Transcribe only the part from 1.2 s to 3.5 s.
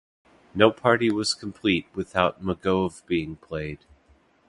complete without "Mugove" being